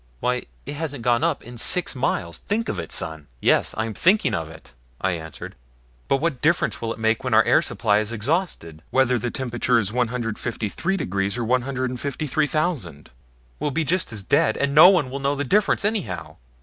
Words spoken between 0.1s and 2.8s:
Why it hasn't gone up in six miles. Think of